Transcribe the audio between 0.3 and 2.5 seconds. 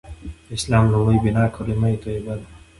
د اسلام لومړۍ بناء کلیمه طیبه ده.